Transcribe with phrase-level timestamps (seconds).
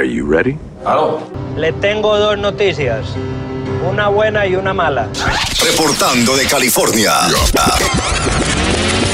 [0.00, 0.56] Are you ready?
[1.58, 3.04] Le tengo dos noticias.
[3.86, 5.10] Una buena y una mala.
[5.62, 7.12] Reportando de California.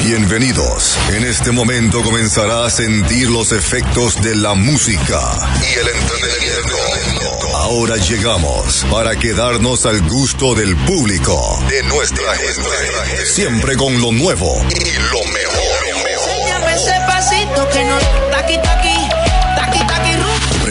[0.05, 0.97] Bienvenidos.
[1.09, 5.19] En este momento comenzará a sentir los efectos de la música
[5.61, 7.57] y el entretenimiento.
[7.57, 13.27] Ahora llegamos para quedarnos al gusto del público, de nuestra gente.
[13.27, 16.07] Siempre con lo nuevo y lo mejor.
[16.09, 17.99] Enséñame ese pasito que no
[18.31, 19.16] taqui taqui.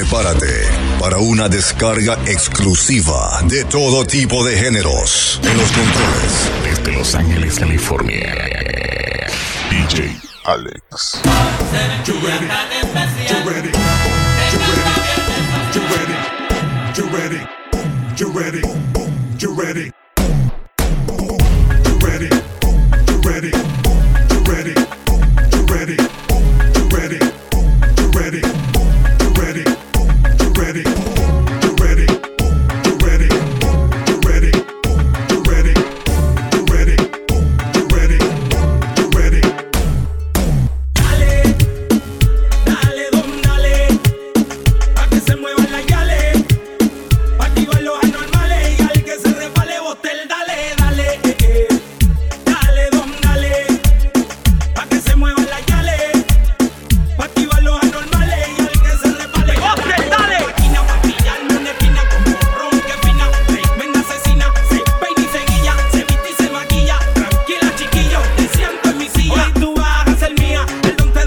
[0.05, 0.67] Prepárate
[0.99, 5.39] para una descarga exclusiva de todo tipo de géneros.
[5.43, 8.35] En los controles, Desde Los Ángeles, California.
[9.71, 11.21] DJ Alex.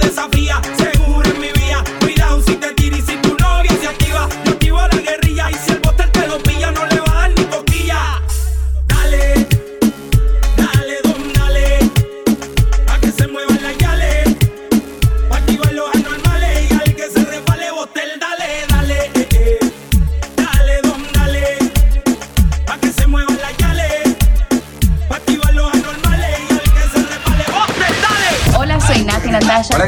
[0.09, 0.78] El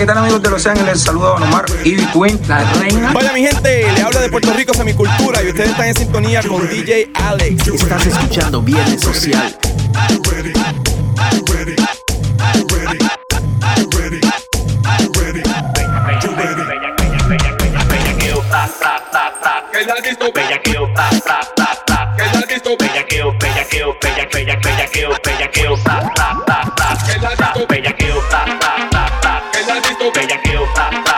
[0.00, 0.98] ¿qué tal amigos de Los Ángeles?
[0.98, 3.12] Saludos a Don Omar, Ivy Queen, la reina.
[3.14, 6.66] Hola mi gente, le habla de Puerto Rico Semicultura y ustedes están en sintonía con
[6.66, 7.68] DJ Alex.
[7.68, 9.58] Estás escuchando Viernes Social.
[19.70, 22.16] Que la disco bellaqueo, ta, ta, ta, ta.
[22.16, 26.98] Que la disco bellaqueo, bellaqueo, bella, bella, bellaqueo, bellaqueo, ta, ta, ta, ta.
[27.06, 28.89] Que la disco bellaqueo, ta, ta, ta, ta.
[30.00, 31.09] Disco bellaqueo, ta,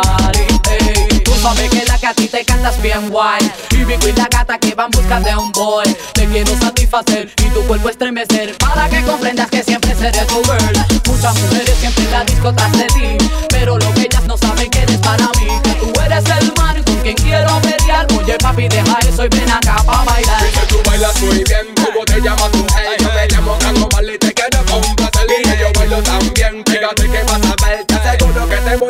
[0.00, 0.46] body.
[0.70, 1.20] ey.
[1.20, 3.50] Tú sabes que la que a ti te cantas bien guay.
[3.70, 5.86] Y Vico y la gata que van busca de un boy.
[6.14, 8.56] Te quiero satisfacer y tu cuerpo estremecer.
[8.58, 10.86] Para que comprendas que siempre seré tu girl.
[11.06, 13.18] Muchas mujeres siempre en la disco tras de ti.
[13.48, 15.48] Pero lo que ellas no saben que eres para mí.
[15.62, 18.06] Que tú eres el man con quien quiero pelear.
[18.18, 20.44] Oye papi deja eso y ven acá pa' bailar.
[20.46, 22.64] Que tú bailas muy bien, ¿cómo te llamas tú?
[22.76, 27.22] Hey, yo me llamo Carlos Marley, te quiero complacer Y yo bailo también, fíjate que
[27.24, 27.41] vas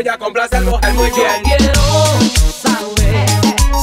[0.02, 1.82] voy a complacer, mujer, muy Yo bien quiero
[2.60, 3.28] saber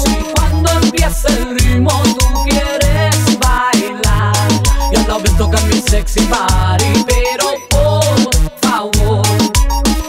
[0.03, 4.34] si cuando empieza el ritmo tú quieres bailar.
[4.91, 9.25] Ya la ves tocar mi sexy body, pero por favor,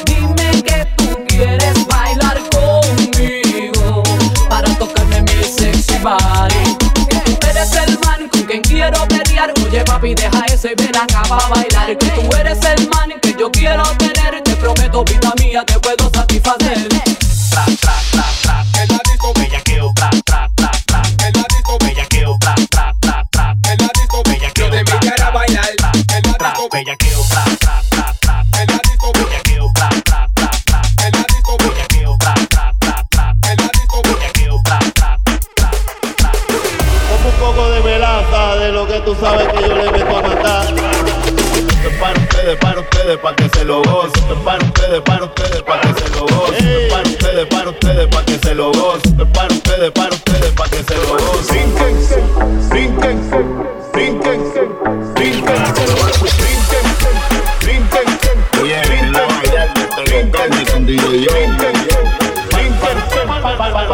[0.04, 4.02] dime que tú quieres bailar conmigo
[4.48, 5.94] para tocarme mi sexy.
[7.08, 9.52] Que tú eres el man con quien quiero pelear.
[9.64, 11.96] Oye papi, deja eso y ven acá para bailar.
[11.98, 14.49] Que tú eres el man que yo quiero tener.
[14.90, 16.79] Prometo, vida mía, te puedo satisfacer.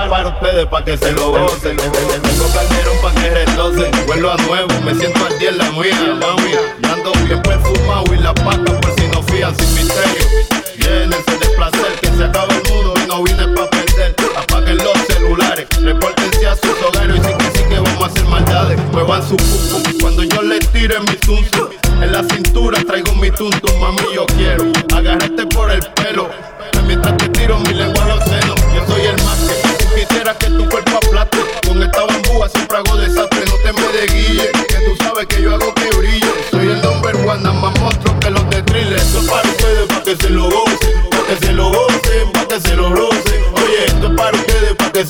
[0.09, 1.77] para ustedes que se lo gocen.
[1.77, 4.07] Tengo calderón pa' que retocen.
[4.07, 6.26] Vuelvo a nuevo, me siento al día en la mía.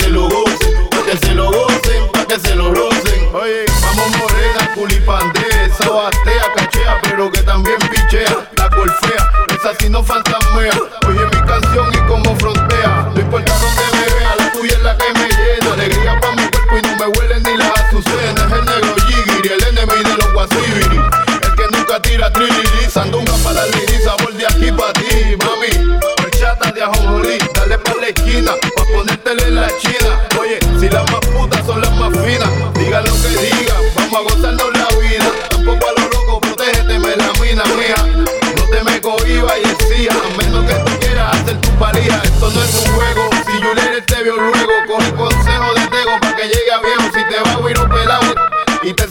[0.01, 0.46] c'est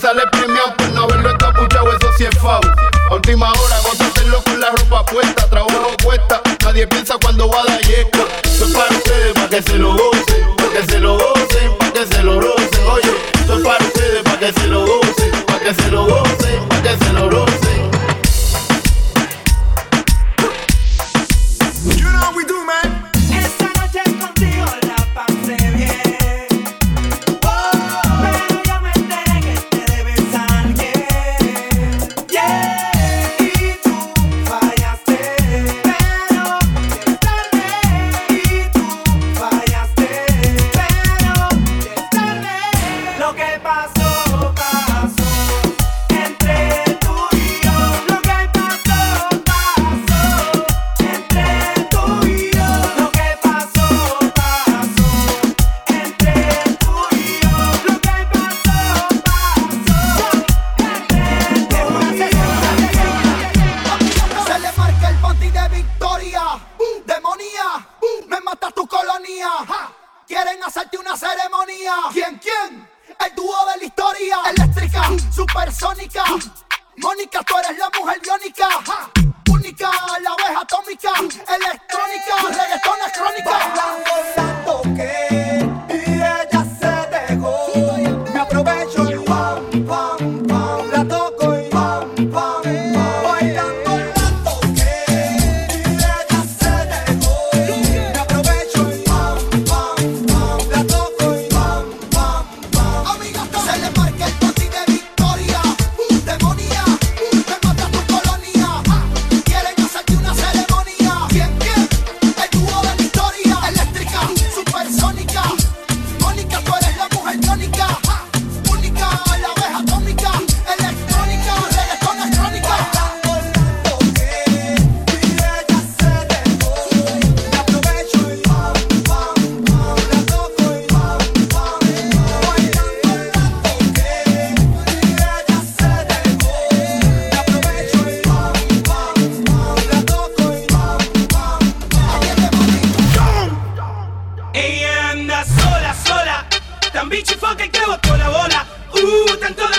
[0.05, 2.61] sale premiado por pues no haberlo escapuchado, eso sí es foul.
[3.09, 7.61] A última hora, gozo hacerlo con la ropa puesta, trabajo cuesta, nadie piensa cuando va
[7.61, 8.19] a dar yesca.
[8.55, 12.05] Soy para ustedes, para que se lo gocen, para que se lo gocen, para que
[12.05, 12.87] se lo gocen.
[12.87, 13.15] Oye,
[13.47, 16.24] soy para ustedes, para que se lo gocen, para que se lo gocen.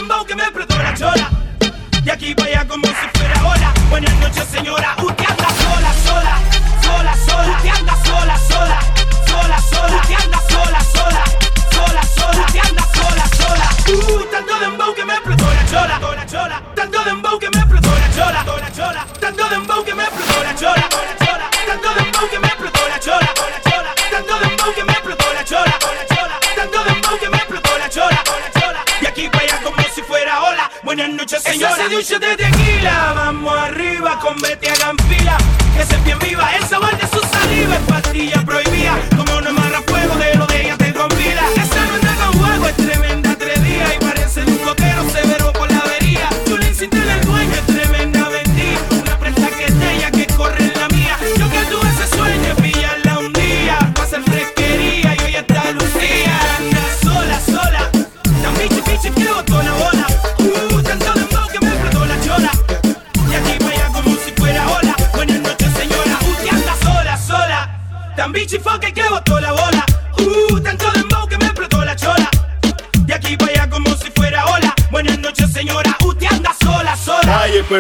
[0.06, 1.30] dembow que me explotó la chola.
[2.04, 3.75] De aquí para allá como si fuera hola.
[3.90, 4.94] Buenas noches, señora.
[5.02, 6.38] Usted anda sola, sola,
[6.82, 7.56] sola, sola.
[7.56, 8.80] Usted anda sola, sola,
[9.26, 9.96] sola, sola.
[9.96, 11.25] Usted anda sola, sola,
[11.72, 12.46] sola, sola.
[12.46, 13.68] Usted anda sola, sola.
[13.88, 16.62] Uh, tanto dembow que me explotó la chola.
[16.76, 18.10] Tanto dembow que me explotó la
[18.72, 19.06] chola.
[19.20, 21.15] Tanto de dembow que me explotó la chola.
[31.26, 31.75] noche, señora.
[31.75, 35.37] Esa noche de tequila, vamos arriba con Betty Agampila.
[35.76, 38.97] Que se bien viva el sabor de su saliva, es pastilla prohibida.
[39.16, 39.50] Como una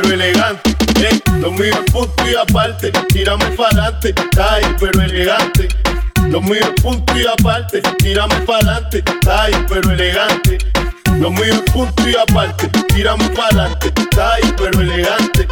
[0.02, 0.76] pero elegante.
[1.00, 5.68] Eh, Lo mío es punto y aparte, tiramos para adelante, ahí, pero elegante.
[6.28, 10.58] Lo mío es punto y aparte, tiramos para adelante, ahí, pero elegante.
[11.18, 15.48] Lo mío es punto y aparte, tiramos para adelante, ahí, pero elegante.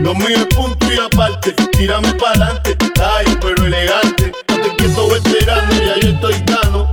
[0.00, 4.32] Lo mío es punto y aparte, tiramos para adelante, ahí, pero elegante.
[4.48, 6.89] No te quiero veterano, ya yo estoy gano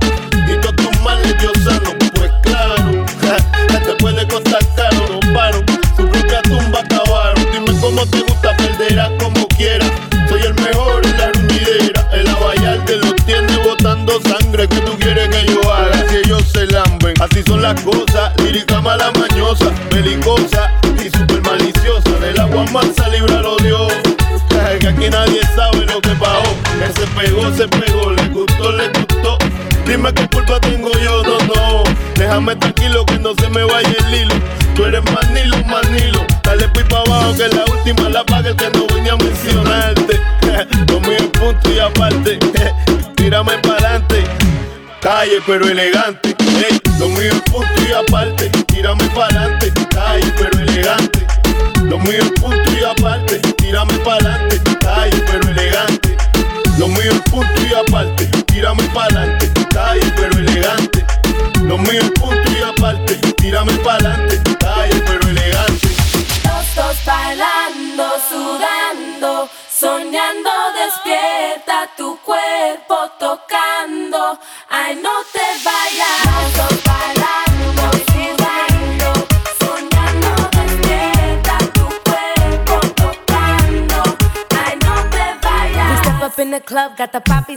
[45.46, 46.36] pero elegante.
[46.38, 50.47] Ey, lo mío es punto y aparte, tírame para adelante, calle, pero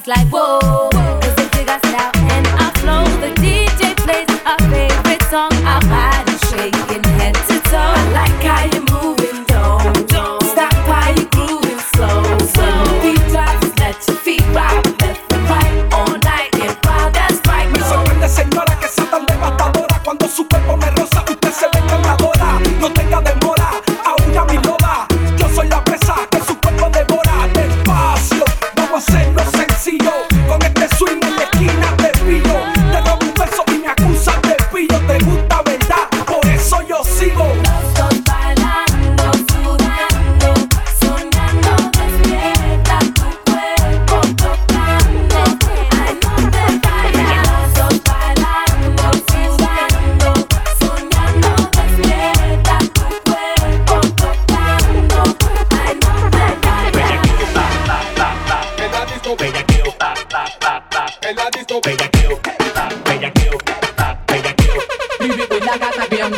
[0.07, 0.40] Like what?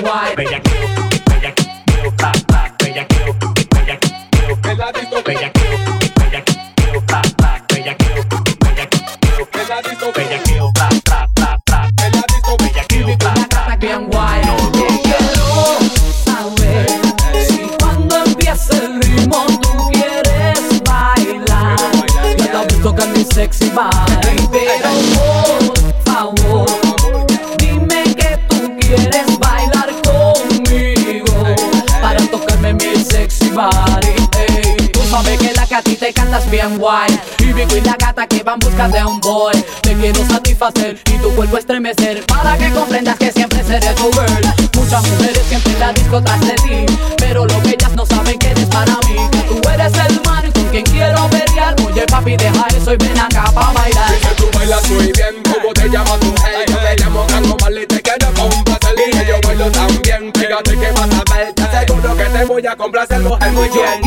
[0.02, 0.83] why.
[62.76, 64.03] complacerlo es muy bien.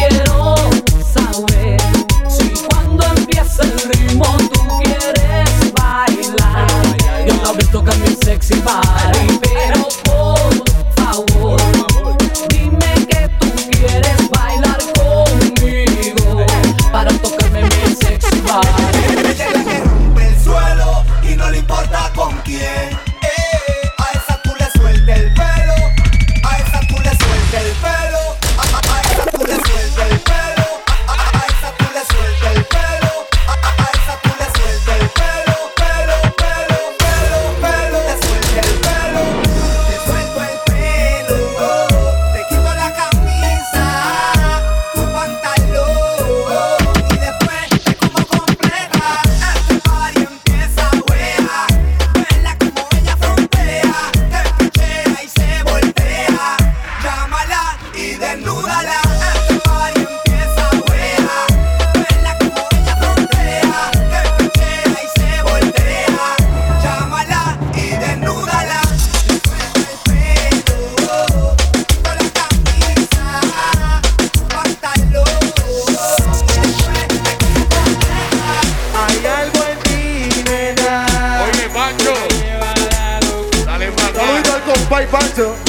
[84.88, 85.65] Pipe back to.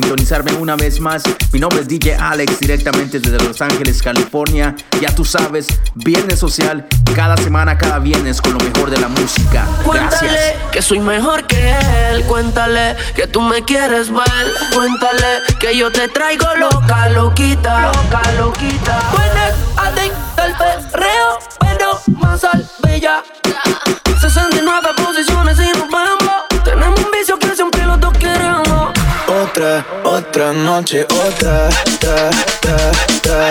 [0.00, 1.22] sintonizarme una vez más.
[1.52, 4.74] Mi nombre es DJ Alex, directamente desde Los Ángeles, California.
[5.00, 9.66] Ya tú sabes, Viernes Social, cada semana, cada viernes con lo mejor de la música.
[9.84, 10.20] Gracias.
[10.20, 11.74] Cuéntale que soy mejor que
[12.10, 18.22] él, cuéntale que tú me quieres ver, cuéntale que yo te traigo loca, loquita, loca,
[18.38, 19.02] loquita.
[19.12, 23.22] Buenas, adicto al perreo, pero más al bella.
[24.20, 25.79] 69 posiciones y
[30.30, 31.66] Otra noche, otra,
[31.98, 32.28] tra,
[32.60, 32.90] tra,
[33.20, 33.50] tra.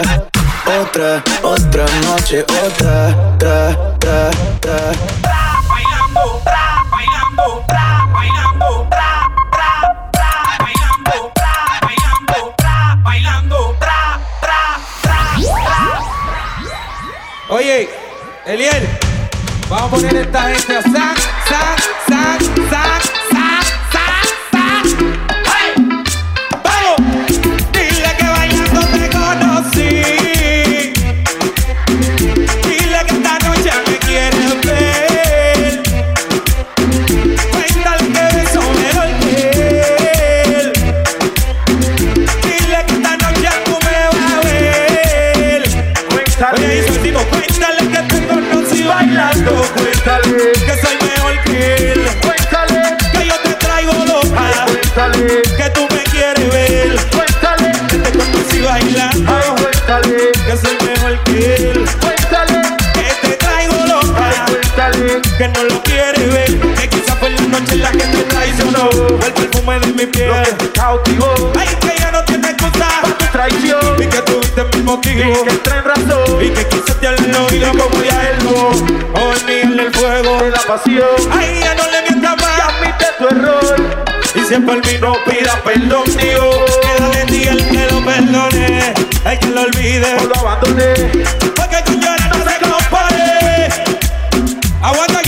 [0.80, 4.90] Otra, otra noche, otra, tra, tra, tra.
[5.20, 9.72] Tra, bailando, tra, bailando, tra, bailando, tra, tra,
[10.10, 15.20] tra, bailando, tra, bailando, tra, bailando, tra, tra, tra.
[17.50, 17.90] Oye,
[18.46, 18.88] Eliel,
[19.68, 23.09] vamos a poner esta gente a sac, sac, sac, sac.
[80.50, 81.32] de la pasión.
[81.32, 82.58] A ella no le mientas más.
[82.58, 84.06] Y admite tu error.
[84.36, 86.50] Y si es por mí no pida perdón, tío.
[86.82, 88.94] Quédale ti el que lo perdone.
[89.26, 90.16] El que lo olvide.
[90.20, 90.94] O lo abandone.
[91.56, 93.70] Porque tu llora no se compare.
[94.82, 95.22] Aguanta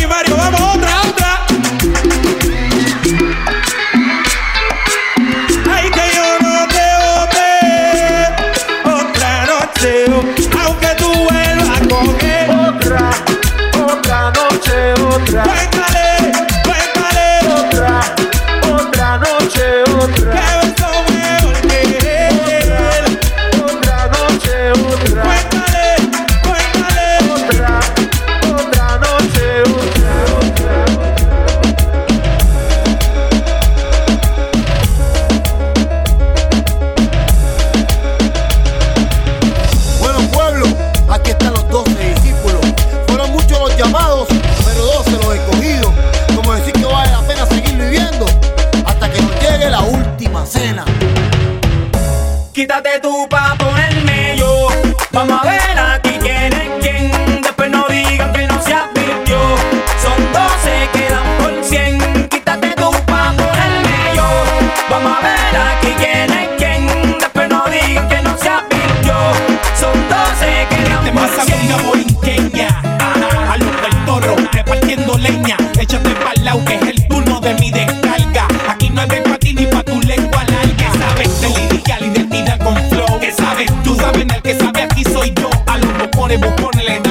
[86.32, 87.11] de vos ponle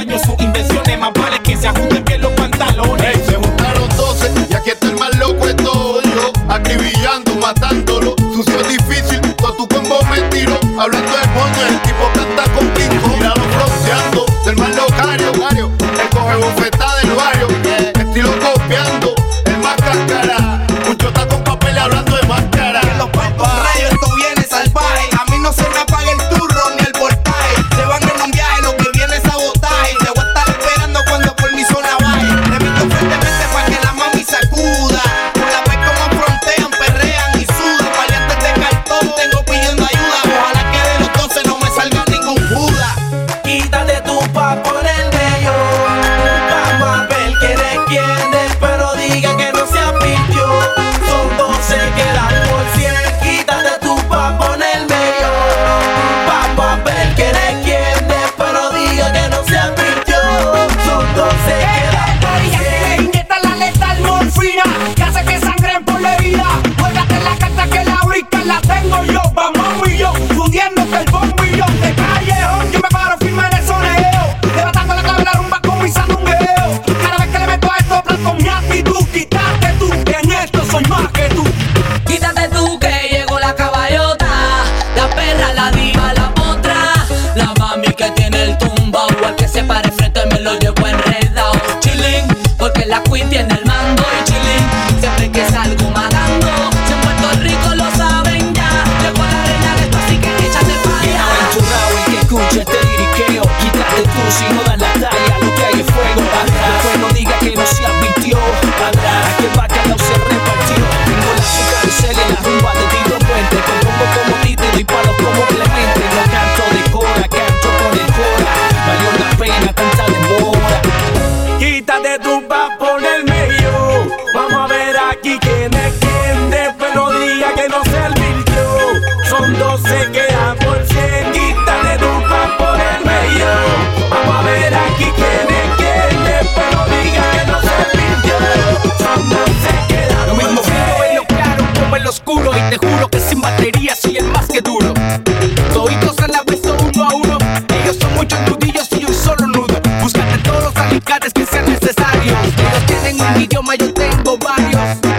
[153.76, 155.09] yo tengo varios.